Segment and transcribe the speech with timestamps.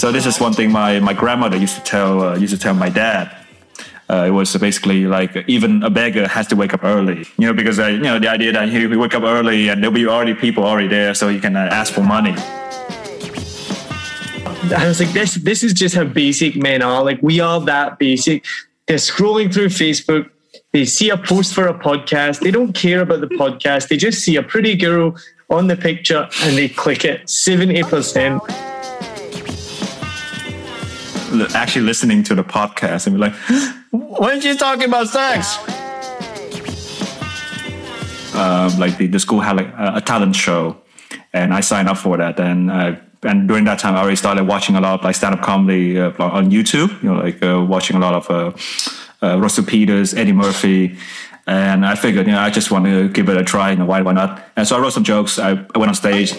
[0.00, 2.72] So this is one thing my, my grandmother used to tell uh, used to tell
[2.72, 3.36] my dad.
[4.08, 7.52] Uh, it was basically like even a beggar has to wake up early, you know,
[7.52, 10.32] because uh, you know the idea that you wake up early and there'll be already
[10.32, 12.32] people already there, so you can uh, ask for money.
[14.74, 17.04] I was like, this this is just how basic men are.
[17.04, 18.46] Like we are that basic.
[18.86, 20.30] They're scrolling through Facebook.
[20.72, 22.40] They see a post for a podcast.
[22.40, 23.88] They don't care about the podcast.
[23.88, 25.14] They just see a pretty girl
[25.50, 27.28] on the picture and they click it.
[27.28, 28.40] Seventy percent.
[31.54, 33.34] Actually, listening to the podcast and be like,
[33.92, 35.58] "When you talking about sex?"
[38.34, 40.76] Um, like the, the school had like a, a talent show,
[41.32, 42.40] and I signed up for that.
[42.40, 45.34] And uh, and during that time, I already started watching a lot of like stand
[45.34, 46.90] up comedy uh, on YouTube.
[47.02, 50.96] You know, like uh, watching a lot of uh, uh, Russell Peters, Eddie Murphy.
[51.46, 53.70] And I figured, you know, I just want to give it a try.
[53.70, 54.42] You know, why, why not?
[54.56, 55.38] And so I wrote some jokes.
[55.38, 56.34] I, I went on stage.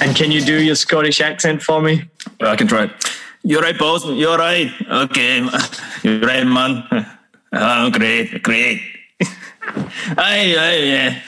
[0.00, 2.08] And can you do your Scottish accent for me?
[2.40, 2.90] I can try.
[3.42, 4.06] You're right, boss.
[4.06, 4.70] You're right.
[4.90, 5.46] Okay,
[6.02, 6.84] you're right, man.
[7.52, 8.80] Oh, great, great.
[9.20, 11.20] hey, hey, yeah.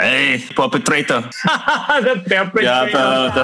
[0.00, 1.20] Hey, perpetrator.
[1.44, 2.62] the perpetrator.
[2.62, 3.42] Yeah, the,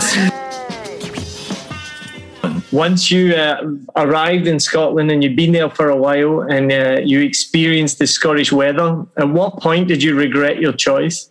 [2.43, 3.63] the, Once you uh,
[3.97, 8.07] arrived in Scotland and you've been there for a while and uh, you experienced the
[8.07, 11.31] Scottish weather, at what point did you regret your choice?